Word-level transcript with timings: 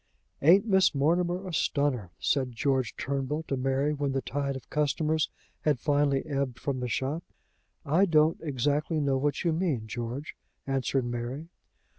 "Ain't 0.41 0.65
Miss 0.65 0.95
Mortimer 0.95 1.47
a 1.47 1.53
stunner?" 1.53 2.09
said 2.17 2.53
George 2.53 2.95
Turnbull 2.97 3.43
to 3.43 3.55
Mary, 3.55 3.93
when 3.93 4.13
the 4.13 4.21
tide 4.23 4.55
of 4.55 4.67
customers 4.71 5.29
had 5.59 5.77
finally 5.79 6.25
ebbed 6.25 6.57
from 6.59 6.79
the 6.79 6.87
shop. 6.89 7.23
"I 7.85 8.05
don't 8.05 8.39
exactly 8.41 8.99
know 8.99 9.17
what 9.19 9.43
you 9.43 9.53
mean, 9.53 9.85
George," 9.85 10.35
answered 10.65 11.05
Mary. 11.05 11.49